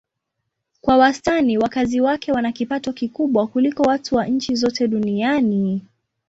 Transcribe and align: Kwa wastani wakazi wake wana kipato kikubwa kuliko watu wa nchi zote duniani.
Kwa 0.81 0.97
wastani 0.97 1.57
wakazi 1.57 2.01
wake 2.01 2.31
wana 2.31 2.51
kipato 2.51 2.93
kikubwa 2.93 3.47
kuliko 3.47 3.83
watu 3.83 4.15
wa 4.15 4.25
nchi 4.27 4.55
zote 4.55 4.87
duniani. 4.87 5.81